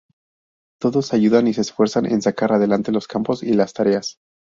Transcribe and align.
Todos 0.81 1.13
ayudan 1.13 1.45
y 1.47 1.53
se 1.53 1.61
esfuerzan 1.61 2.07
en 2.07 2.23
sacar 2.23 2.53
adelante 2.53 2.91
los 2.91 3.07
campos 3.07 3.43
y 3.43 3.53
las 3.53 3.73
tareas. 3.73 4.17